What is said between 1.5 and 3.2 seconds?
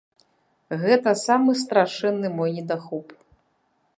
страшэнны мой недахоп.